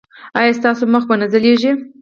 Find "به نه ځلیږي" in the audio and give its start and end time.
1.09-1.71